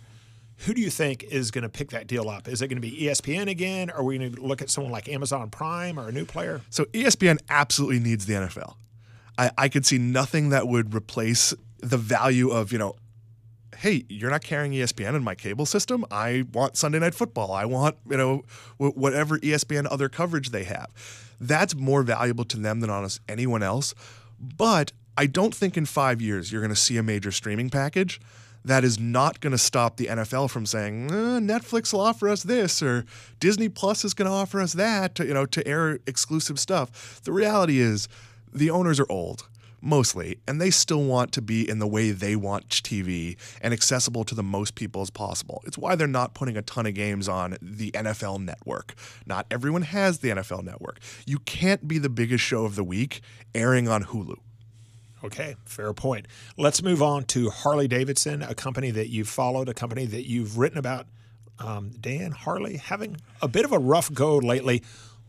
[0.66, 2.48] who do you think is going to pick that deal up?
[2.48, 3.90] Is it going to be ESPN again?
[3.90, 6.62] Are we going to look at someone like Amazon Prime or a new player?
[6.70, 8.76] So ESPN absolutely needs the NFL.
[9.38, 12.96] I, I could see nothing that would replace the value of, you know,
[13.78, 16.04] hey, you're not carrying ESPN in my cable system.
[16.10, 17.52] I want Sunday Night Football.
[17.52, 18.44] I want, you know,
[18.78, 20.88] wh- whatever ESPN other coverage they have.
[21.40, 23.94] That's more valuable to them than honest anyone else.
[24.40, 28.22] But I don't think in five years you're going to see a major streaming package
[28.64, 32.44] that is not going to stop the NFL from saying "Uh, Netflix will offer us
[32.44, 33.06] this or
[33.40, 37.22] Disney Plus is going to offer us that, to, you know, to air exclusive stuff.
[37.24, 38.08] The reality is
[38.54, 39.48] the owners are old.
[39.82, 44.24] Mostly, and they still want to be in the way they watch TV and accessible
[44.26, 45.62] to the most people as possible.
[45.66, 48.96] It's why they're not putting a ton of games on the NFL network.
[49.26, 51.00] Not everyone has the NFL network.
[51.26, 53.22] You can't be the biggest show of the week
[53.54, 54.36] airing on Hulu.
[55.24, 56.28] Okay, fair point.
[56.58, 60.58] Let's move on to Harley Davidson, a company that you've followed, a company that you've
[60.58, 61.08] written about.
[61.60, 64.84] Um, Dan Harley having a bit of a rough go lately.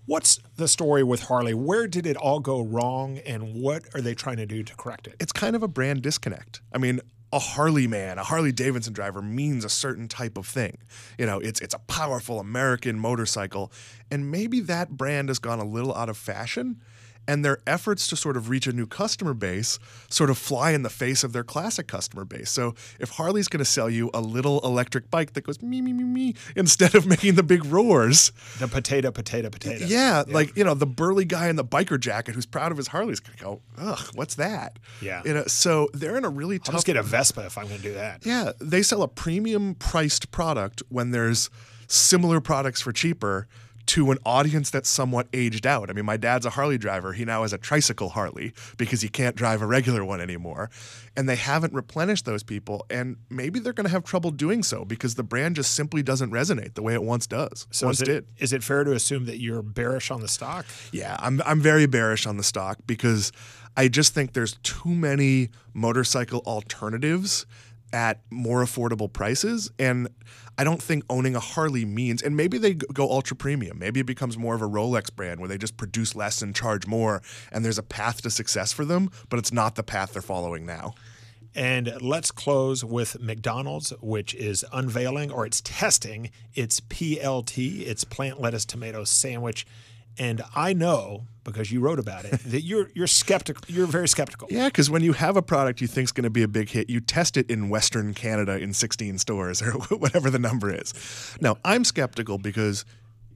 [0.08, 1.52] What's the story with Harley?
[1.52, 5.06] Where did it all go wrong, and what are they trying to do to correct
[5.06, 5.16] it?
[5.20, 6.62] It's kind of a brand disconnect.
[6.72, 10.78] I mean, a Harley man, a Harley Davidson driver means a certain type of thing.
[11.18, 13.70] You know, it's it's a powerful American motorcycle,
[14.10, 16.80] and maybe that brand has gone a little out of fashion
[17.28, 20.82] and their efforts to sort of reach a new customer base sort of fly in
[20.82, 22.50] the face of their classic customer base.
[22.50, 25.92] So if Harley's going to sell you a little electric bike that goes me me
[25.92, 29.84] me me instead of making the big roars, the potato potato potato.
[29.84, 30.34] Yeah, yeah.
[30.34, 33.20] like you know the burly guy in the biker jacket who's proud of his Harley's
[33.20, 34.78] going to go, ugh, what's that?
[35.02, 35.44] Yeah, you know.
[35.44, 36.70] So they're in a really tough.
[36.70, 38.24] I'll just get a Vespa if I'm going to do that.
[38.24, 41.50] Yeah, they sell a premium priced product when there's
[41.88, 43.48] similar products for cheaper
[43.88, 45.88] to an audience that's somewhat aged out.
[45.88, 47.14] I mean, my dad's a Harley driver.
[47.14, 50.70] He now has a tricycle Harley because he can't drive a regular one anymore.
[51.16, 52.84] And they haven't replenished those people.
[52.90, 56.30] And maybe they're going to have trouble doing so because the brand just simply doesn't
[56.30, 57.66] resonate the way it once does.
[57.70, 58.26] So once is it, did.
[58.38, 60.66] Is it fair to assume that you're bearish on the stock?
[60.92, 63.32] Yeah, I'm, I'm very bearish on the stock because
[63.74, 67.46] I just think there's too many motorcycle alternatives
[67.92, 69.70] at more affordable prices.
[69.78, 70.08] And
[70.56, 73.78] I don't think owning a Harley means, and maybe they go ultra premium.
[73.78, 76.86] Maybe it becomes more of a Rolex brand where they just produce less and charge
[76.86, 77.22] more,
[77.52, 80.66] and there's a path to success for them, but it's not the path they're following
[80.66, 80.94] now.
[81.54, 88.40] And let's close with McDonald's, which is unveiling or it's testing its PLT, its plant
[88.40, 89.66] lettuce tomato sandwich.
[90.18, 93.62] And I know because you wrote about it that you're you're skeptical.
[93.68, 94.48] You're very skeptical.
[94.50, 96.70] Yeah, because when you have a product you think is going to be a big
[96.70, 100.94] hit, you test it in Western Canada in 16 stores or whatever the number is.
[101.40, 102.84] Now I'm skeptical because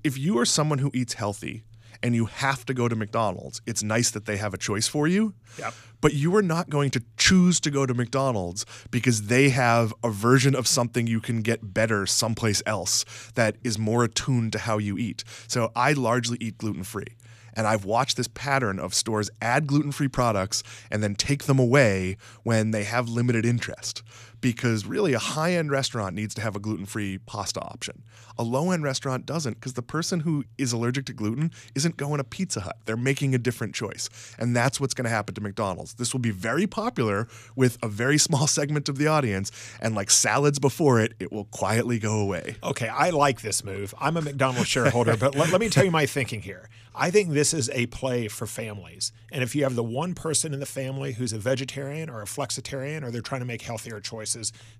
[0.05, 1.64] if you are someone who eats healthy
[2.03, 5.07] and you have to go to McDonald's, it's nice that they have a choice for
[5.07, 5.35] you.
[5.59, 5.75] Yep.
[6.01, 10.11] But you are not going to choose to go to McDonald's because they have a
[10.11, 14.79] version of something you can get better someplace else that is more attuned to how
[14.79, 15.22] you eat.
[15.46, 17.07] So I largely eat gluten free.
[17.54, 21.58] And I've watched this pattern of stores add gluten free products and then take them
[21.58, 24.02] away when they have limited interest.
[24.42, 28.02] Because really, a high end restaurant needs to have a gluten free pasta option.
[28.37, 32.18] A low end restaurant doesn't because the person who is allergic to gluten isn't going
[32.18, 32.76] to Pizza Hut.
[32.85, 34.11] They're making a different choice.
[34.38, 35.94] And that's what's going to happen to McDonald's.
[35.94, 39.50] This will be very popular with a very small segment of the audience.
[39.81, 42.57] And like salads before it, it will quietly go away.
[42.62, 43.94] Okay, I like this move.
[44.00, 46.68] I'm a McDonald's shareholder, but let, let me tell you my thinking here.
[46.94, 49.12] I think this is a play for families.
[49.31, 52.26] And if you have the one person in the family who's a vegetarian or a
[52.26, 54.31] flexitarian or they're trying to make healthier choices,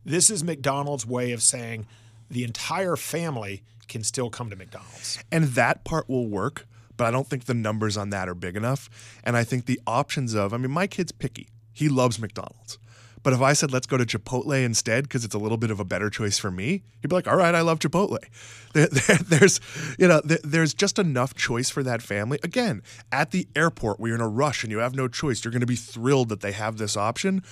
[0.05, 1.87] this is McDonald's way of saying
[2.31, 5.23] the entire family can still come to McDonald's.
[5.31, 8.57] And that part will work, but I don't think the numbers on that are big
[8.57, 8.89] enough.
[9.23, 11.49] And I think the options of, I mean, my kid's picky.
[11.73, 12.79] He loves McDonald's.
[13.23, 15.79] But if I said let's go to Chipotle instead because it's a little bit of
[15.79, 18.19] a better choice for me, he'd be like, "All right, I love Chipotle."
[18.75, 19.61] There, there, there's,
[19.99, 22.39] you know, there, there's just enough choice for that family.
[22.43, 25.53] Again, at the airport, where you're in a rush and you have no choice, you're
[25.53, 27.43] going to be thrilled that they have this option.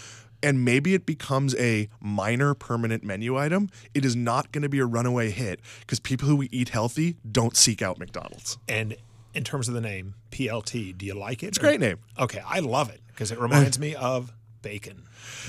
[0.42, 3.70] And maybe it becomes a minor permanent menu item.
[3.94, 7.56] It is not going to be a runaway hit because people who eat healthy don't
[7.56, 8.58] seek out McDonald's.
[8.68, 8.96] And
[9.34, 11.48] in terms of the name, PLT, do you like it?
[11.48, 11.98] It's a great name.
[12.18, 15.02] Okay, I love it because it reminds me of bacon.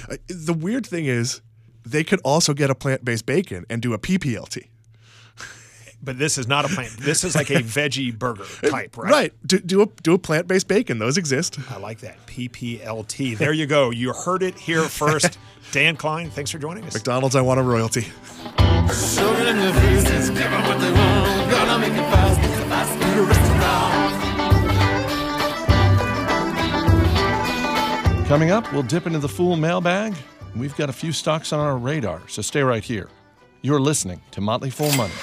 [0.09, 1.41] Uh, the weird thing is,
[1.85, 4.67] they could also get a plant based bacon and do a PPLT.
[6.03, 6.91] But this is not a plant.
[6.97, 9.11] This is like a veggie burger type, right?
[9.11, 9.33] Right.
[9.45, 10.97] Do, do a do a plant based bacon.
[10.99, 11.59] Those exist.
[11.69, 12.25] I like that.
[12.25, 13.37] PPLT.
[13.37, 13.91] There you go.
[13.91, 15.37] You heard it here first.
[15.71, 16.93] Dan Kline, thanks for joining us.
[16.93, 18.07] McDonald's, I want a royalty.
[28.27, 30.13] Coming up, we'll dip into the Fool mailbag.
[30.55, 33.09] We've got a few stocks on our radar, so stay right here.
[33.61, 35.13] You're listening to Motley Fool Money.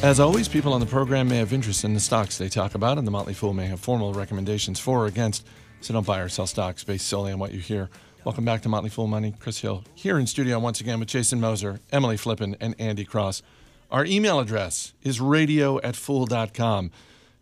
[0.00, 2.98] As always, people on the program may have interest in the stocks they talk about,
[2.98, 5.44] and the Motley Fool may have formal recommendations for or against,
[5.80, 7.90] so don't buy or sell stocks based solely on what you hear.
[8.24, 9.34] Welcome back to Motley Fool Money.
[9.38, 13.42] Chris Hill here in studio once again with Jason Moser, Emily Flippen, and Andy Cross.
[13.90, 16.90] Our email address is radio at fool.com.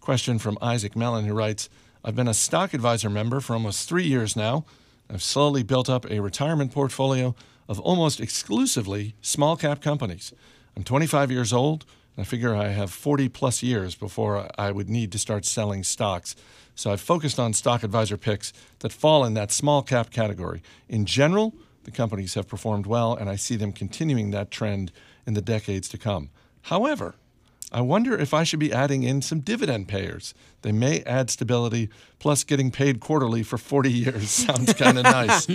[0.00, 1.68] Question from Isaac Mellon, who writes
[2.02, 4.64] I've been a stock advisor member for almost three years now.
[5.10, 7.34] I've slowly built up a retirement portfolio
[7.68, 10.32] of almost exclusively small cap companies.
[10.76, 11.84] I'm 25 years old,
[12.18, 16.34] I figure I have 40 plus years before I would need to start selling stocks.
[16.74, 20.62] So I've focused on stock advisor picks that fall in that small cap category.
[20.88, 24.92] In general, the companies have performed well, and I see them continuing that trend
[25.26, 26.30] in the decades to come.
[26.62, 27.16] However,
[27.72, 30.34] I wonder if I should be adding in some dividend payers.
[30.62, 31.88] They may add stability,
[32.20, 35.48] plus getting paid quarterly for 40 years sounds kind of nice.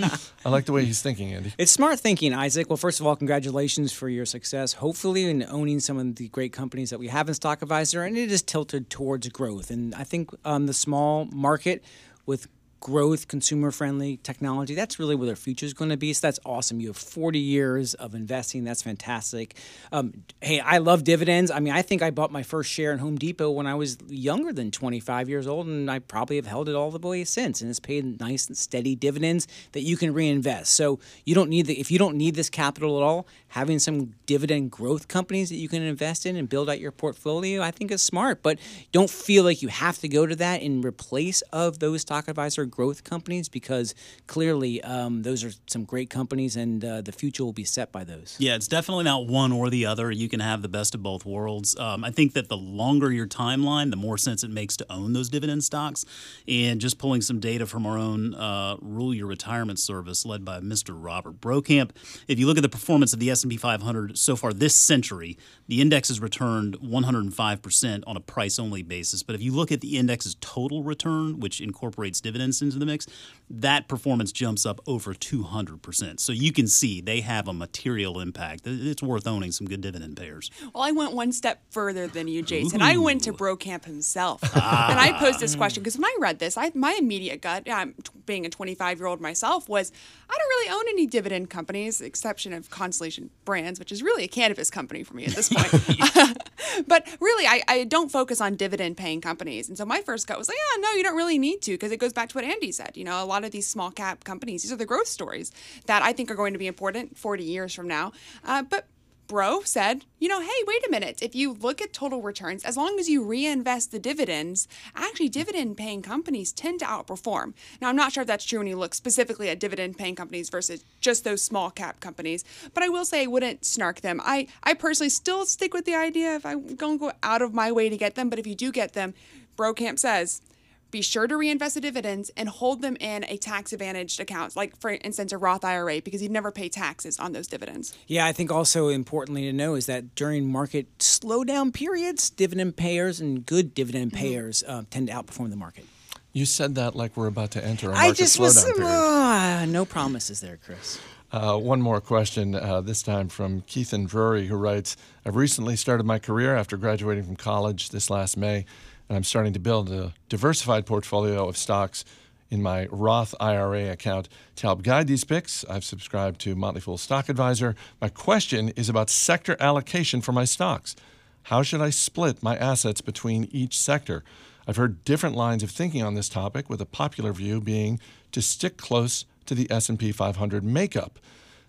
[0.44, 1.54] I like the way he's thinking, Andy.
[1.56, 2.68] It's smart thinking, Isaac.
[2.68, 4.74] Well, first of all, congratulations for your success.
[4.74, 8.16] Hopefully, in owning some of the great companies that we have in Stock Advisor, and
[8.16, 9.70] it is tilted towards growth.
[9.70, 11.82] And I think um, the small market
[12.26, 12.46] with
[12.82, 14.74] growth, consumer friendly technology.
[14.74, 16.12] That's really where their future is going to be.
[16.12, 16.80] So that's awesome.
[16.80, 18.64] You have 40 years of investing.
[18.64, 19.54] That's fantastic.
[19.92, 21.50] Um, hey, I love dividends.
[21.52, 23.98] I mean, I think I bought my first share in Home Depot when I was
[24.08, 27.60] younger than 25 years old, and I probably have held it all the way since.
[27.60, 30.72] And it's paid nice and steady dividends that you can reinvest.
[30.72, 34.14] So you don't need the if you don't need this capital at all, having some
[34.26, 37.92] dividend growth companies that you can invest in and build out your portfolio, I think
[37.92, 38.42] is smart.
[38.42, 38.58] But
[38.90, 42.64] don't feel like you have to go to that in replace of those stock advisor
[42.72, 43.94] growth companies because
[44.26, 48.02] clearly um, those are some great companies and uh, the future will be set by
[48.02, 48.36] those.
[48.40, 50.10] Yeah, it's definitely not one or the other.
[50.10, 51.78] You can have the best of both worlds.
[51.78, 55.12] Um, I think that the longer your timeline, the more sense it makes to own
[55.12, 56.04] those dividend stocks.
[56.48, 60.60] And just pulling some data from our own uh, Rule Your Retirement service, led by
[60.60, 60.94] Mr.
[60.94, 61.90] Robert Brokamp.
[62.26, 65.36] If you look at the performance of the S&P 500 so far this century,
[65.68, 69.22] the index has returned 105% on a price-only basis.
[69.22, 73.06] But if you look at the index's total return, which incorporates dividends into the mix,
[73.50, 76.20] that performance jumps up over 200%.
[76.20, 78.62] So you can see they have a material impact.
[78.64, 80.50] It's worth owning some good dividend payers.
[80.74, 82.80] Well, I went one step further than you, Jason.
[82.80, 84.62] I went to Brokamp himself, and
[84.98, 87.94] I posed this question because when I read this, I, my immediate gut, um,
[88.24, 89.92] being a 25 year old myself, was
[90.30, 94.28] I don't really own any dividend companies, exception of Constellation Brands, which is really a
[94.28, 95.68] cannabis company for me at this point.
[96.86, 100.38] but really, I, I don't focus on dividend paying companies, and so my first gut
[100.38, 102.44] was like, yeah, no, you don't really need to because it goes back to what
[102.52, 102.96] Andy said.
[102.96, 105.50] You know, a lot of these small cap companies, these are the growth stories
[105.86, 108.12] that I think are going to be important 40 years from now.
[108.44, 108.86] Uh, but
[109.32, 111.22] Bro said, you know, hey, wait a minute.
[111.22, 115.78] If you look at total returns, as long as you reinvest the dividends, actually dividend
[115.78, 117.54] paying companies tend to outperform.
[117.80, 120.50] Now, I'm not sure if that's true when you look specifically at dividend paying companies
[120.50, 124.20] versus just those small cap companies, but I will say I wouldn't snark them.
[124.22, 127.72] I, I personally still stick with the idea if going to go out of my
[127.72, 129.14] way to get them, but if you do get them,
[129.56, 130.42] Brokamp says,
[130.92, 134.76] be sure to reinvest the dividends and hold them in a tax advantaged account, like
[134.76, 137.94] for instance a Roth IRA, because you'd never pay taxes on those dividends.
[138.06, 143.20] Yeah, I think also importantly to know is that during market slowdown periods, dividend payers
[143.20, 145.86] and good dividend payers uh, tend to outperform the market.
[146.32, 148.86] You said that like we're about to enter a market just slowdown was period.
[148.86, 151.00] uh, no promises there, Chris.
[151.32, 156.04] Uh, one more question, uh, this time from Keithan Drury, who writes I've recently started
[156.04, 158.66] my career after graduating from college this last May,
[159.12, 162.02] and I'm starting to build a diversified portfolio of stocks
[162.48, 164.26] in my Roth IRA account.
[164.56, 167.76] To help guide these picks, I've subscribed to Motley Fool Stock Advisor.
[168.00, 170.96] My question is about sector allocation for my stocks.
[171.42, 174.24] How should I split my assets between each sector?
[174.66, 178.40] I've heard different lines of thinking on this topic, with a popular view being to
[178.40, 181.18] stick close to the S&P 500 makeup.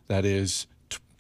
[0.08, 0.66] That is,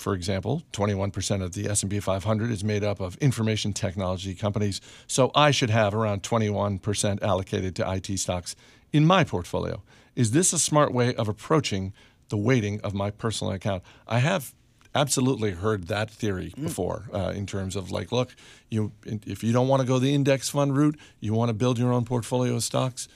[0.03, 5.31] for example, 21% of the S&P 500 is made up of information technology companies, so
[5.33, 8.53] I should have around 21% allocated to IT stocks
[8.91, 9.81] in my portfolio.
[10.13, 11.93] Is this a smart way of approaching
[12.27, 13.81] the weighting of my personal account?
[14.05, 14.53] I have
[14.93, 18.35] absolutely heard that theory before uh, in terms of like look
[18.69, 18.91] you
[19.25, 21.91] if you don't want to go the index fund route you want to build your
[21.91, 23.07] own portfolio of stocks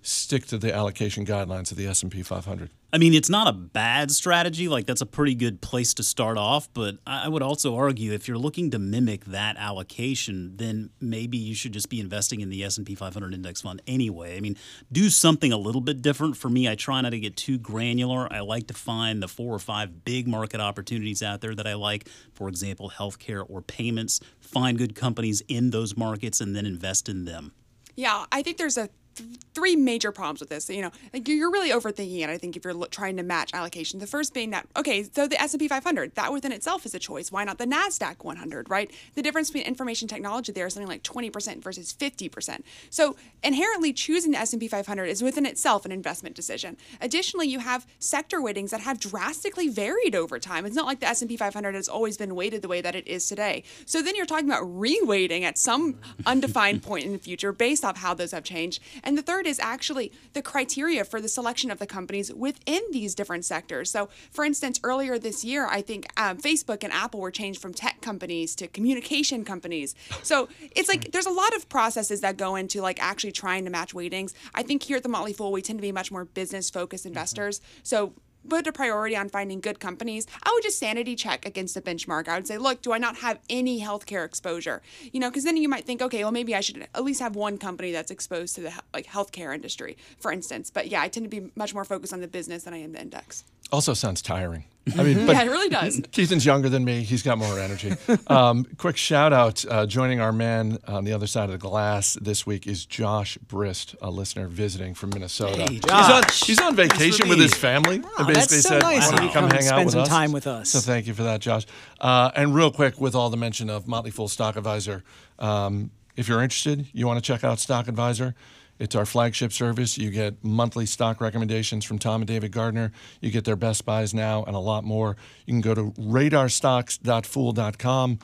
[0.00, 4.10] stick to the allocation guidelines of the S&P 500 I mean, it's not a bad
[4.10, 4.68] strategy.
[4.68, 6.72] Like that's a pretty good place to start off.
[6.72, 11.54] But I would also argue if you're looking to mimic that allocation, then maybe you
[11.54, 14.38] should just be investing in the S and P 500 index fund anyway.
[14.38, 14.56] I mean,
[14.90, 16.38] do something a little bit different.
[16.38, 18.32] For me, I try not to get too granular.
[18.32, 21.74] I like to find the four or five big market opportunities out there that I
[21.74, 22.08] like.
[22.32, 24.20] For example, healthcare or payments.
[24.40, 27.52] Find good companies in those markets and then invest in them.
[27.94, 30.68] Yeah, I think there's a th- three major problems with this.
[30.68, 32.28] You know, like you're- really overthinking it.
[32.28, 35.40] I think if you're trying to match allocation, the first being that okay, so the
[35.40, 37.30] S and P 500 that within itself is a choice.
[37.32, 38.68] Why not the Nasdaq 100?
[38.68, 38.90] Right?
[39.14, 42.62] The difference between information technology there is something like 20% versus 50%.
[42.90, 46.76] So inherently, choosing the S and P 500 is within itself an investment decision.
[47.00, 50.66] Additionally, you have sector weightings that have drastically varied over time.
[50.66, 52.94] It's not like the S and P 500 has always been weighted the way that
[52.94, 53.62] it is today.
[53.86, 57.98] So then you're talking about reweighting at some undefined point in the future based off
[57.98, 58.82] how those have changed.
[59.06, 63.14] And the third is actually the criteria for the selection of the companies within these
[63.14, 63.88] different sectors.
[63.88, 67.72] So, for instance, earlier this year, I think um, Facebook and Apple were changed from
[67.72, 69.94] tech companies to communication companies.
[70.22, 73.70] So it's like there's a lot of processes that go into like actually trying to
[73.70, 74.34] match weightings.
[74.54, 77.06] I think here at the Motley Fool, we tend to be much more business focused
[77.06, 77.60] investors.
[77.84, 78.12] So
[78.48, 82.28] put a priority on finding good companies, I would just sanity check against a benchmark.
[82.28, 84.82] I would say, look, do I not have any healthcare exposure?
[85.12, 87.36] You know, because then you might think, okay, well, maybe I should at least have
[87.36, 90.70] one company that's exposed to the like healthcare industry, for instance.
[90.70, 92.92] But yeah, I tend to be much more focused on the business than I am
[92.92, 93.44] the index.
[93.72, 94.64] Also sounds tiring.
[94.96, 96.00] I mean, but yeah, it really does.
[96.00, 97.02] Keithan's younger than me.
[97.02, 97.92] He's got more energy.
[98.28, 102.16] Um, quick shout out uh, joining our man on the other side of the glass
[102.20, 105.62] this week is Josh Brist, a listener visiting from Minnesota.
[105.62, 106.44] Hey, he's, on, Josh.
[106.44, 109.06] he's on Thanks for vacation with his family Wow, and that's basically so said, nice
[109.06, 110.08] Why don't you you come to come hang out spend with some us?
[110.08, 110.70] time with us.
[110.70, 111.66] So thank you for that, Josh.
[112.00, 115.04] Uh, and real quick, with all the mention of Motley Fool Stock Advisor,
[115.38, 118.34] um, if you're interested, you want to check out Stock Advisor.
[118.78, 119.98] It's our flagship service.
[119.98, 122.92] You get monthly stock recommendations from Tom and David Gardner.
[123.20, 125.16] You get their best buys now and a lot more.
[125.46, 128.18] You can go to radarstocks.fool.com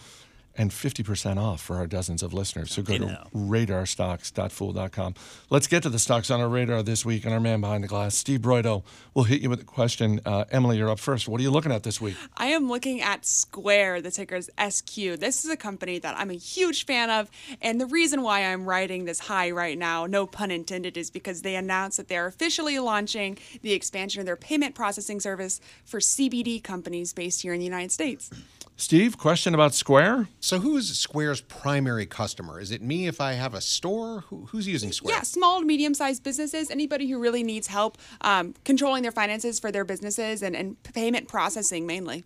[0.56, 2.72] and 50% off for our dozens of listeners.
[2.72, 3.26] So go Okay, to now.
[3.34, 5.14] radarstocks.fool.com.
[5.50, 7.24] Let's get to the stocks on our radar this week.
[7.24, 8.82] And our man behind the glass, Steve Broido,
[9.14, 10.20] will hit you with a question.
[10.24, 11.28] Uh, Emily, you're up first.
[11.28, 12.16] What are you looking at this week?
[12.36, 14.94] I am looking at Square, the ticker is SQ.
[15.18, 17.30] This is a company that I'm a huge fan of,
[17.60, 21.42] and the reason why I'm riding this high right now, no pun intended, is because
[21.42, 26.62] they announced that they're officially launching the expansion of their payment processing service for CBD
[26.62, 28.30] companies based here in the United States.
[28.76, 30.28] Steve, question about Square?
[30.44, 32.58] So, who is Square's primary customer?
[32.58, 34.24] Is it me if I have a store?
[34.26, 35.14] Who, who's using Square?
[35.14, 39.60] Yeah, small to medium sized businesses, anybody who really needs help um, controlling their finances
[39.60, 42.24] for their businesses and, and payment processing mainly.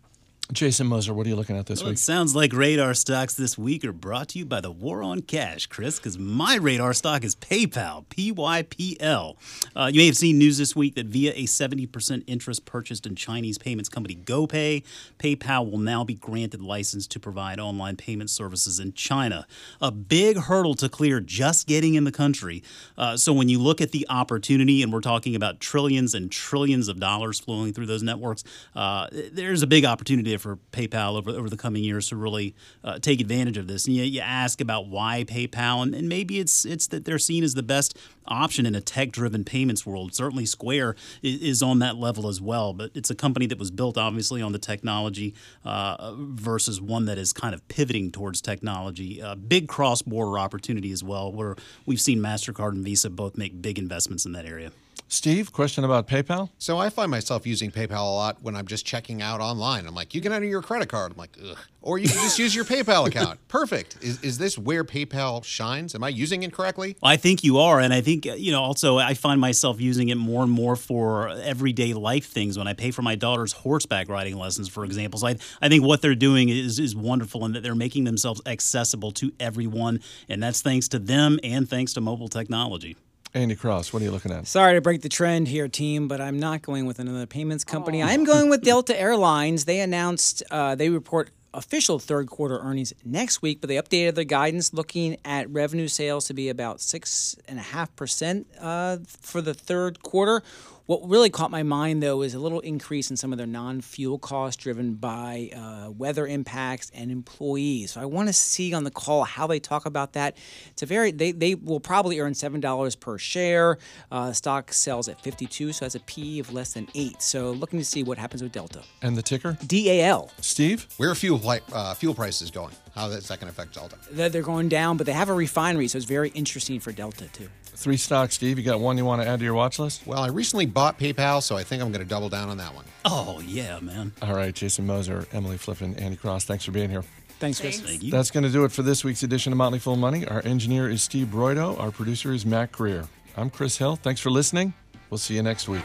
[0.52, 1.96] Jason Moser, what are you looking at this Well, week?
[1.98, 5.20] it sounds like radar stocks this week are brought to you by the war on
[5.22, 9.36] cash, Chris, because my radar stock is PayPal, P Y P L.
[9.74, 13.16] Uh, you may have seen news this week that via a 70% interest purchased in
[13.16, 14.84] Chinese payments company GoPay,
[15.18, 19.48] PayPal will now be granted license to provide online payment services in China.
[19.80, 22.62] A big hurdle to clear just getting in the country.
[22.96, 26.86] Uh, so when you look at the opportunity, and we're talking about trillions and trillions
[26.86, 28.44] of dollars flowing through those networks,
[28.76, 32.98] uh, there's a big opportunity for PayPal over, over the coming years to really uh,
[32.98, 33.86] take advantage of this.
[33.86, 37.44] And you, you ask about why PayPal, and, and maybe it's it's that they're seen
[37.44, 40.14] as the best option in a tech-driven payments world.
[40.14, 42.72] Certainly, Square is, is on that level as well.
[42.72, 45.34] But it's a company that was built obviously on the technology
[45.64, 49.22] uh, versus one that is kind of pivoting towards technology.
[49.22, 51.56] Uh, big cross-border opportunity as well, where
[51.86, 54.72] we've seen Mastercard and Visa both make big investments in that area.
[55.08, 56.50] Steve, question about PayPal?
[56.58, 59.86] So I find myself using PayPal a lot when I'm just checking out online.
[59.86, 61.12] I'm like, you can enter your credit card.
[61.12, 61.56] I'm like, ugh.
[61.80, 63.38] Or you can just use your PayPal account.
[63.46, 63.98] Perfect.
[64.02, 65.94] Is, is this where PayPal shines?
[65.94, 66.96] Am I using it correctly?
[67.02, 68.62] I think you are, and I think uh, you know.
[68.62, 72.58] Also, I find myself using it more and more for everyday life things.
[72.58, 75.84] When I pay for my daughter's horseback riding lessons, for example, so I, I think
[75.84, 80.42] what they're doing is is wonderful, and that they're making themselves accessible to everyone, and
[80.42, 82.96] that's thanks to them and thanks to mobile technology.
[83.36, 84.46] Andy Cross, what are you looking at?
[84.46, 88.02] Sorry to break the trend here, team, but I'm not going with another payments company.
[88.02, 89.66] I'm going with Delta Airlines.
[89.66, 94.24] They announced uh, they report official third quarter earnings next week, but they updated their
[94.24, 99.42] guidance looking at revenue sales to be about six and a half percent uh, for
[99.42, 100.42] the third quarter.
[100.86, 103.80] What really caught my mind, though, is a little increase in some of their non
[103.80, 107.90] fuel costs driven by uh, weather impacts and employees.
[107.90, 110.36] So I want to see on the call how they talk about that.
[110.70, 113.78] It's a very, they, they will probably earn $7 per share.
[114.12, 117.20] Uh, stock sells at 52, so that's a P of less than 8.
[117.20, 118.82] So looking to see what happens with Delta.
[119.02, 119.58] And the ticker?
[119.66, 120.30] DAL.
[120.40, 120.86] Steve?
[120.98, 122.74] Where are fuel, pli- uh, fuel prices going?
[122.94, 123.96] How is that going to affect Delta?
[124.10, 127.26] They're they're going down, but they have a refinery, so it's very interesting for Delta,
[127.28, 127.48] too.
[127.76, 128.58] Three stocks, Steve.
[128.58, 130.06] You got one you want to add to your watch list?
[130.06, 132.74] Well, I recently bought PayPal, so I think I'm going to double down on that
[132.74, 132.86] one.
[133.04, 134.12] Oh yeah, man.
[134.22, 137.04] All right, Jason Moser, Emily Flippen, Andy Cross, thanks for being here.
[137.38, 137.76] Thanks, Chris.
[137.76, 137.90] Thanks.
[137.90, 138.10] Thank you.
[138.10, 140.26] That's going to do it for this week's edition of Motley Fool Money.
[140.26, 141.78] Our engineer is Steve Broido.
[141.78, 143.04] Our producer is Mac Greer.
[143.36, 143.96] I'm Chris Hill.
[143.96, 144.72] Thanks for listening.
[145.10, 145.84] We'll see you next week.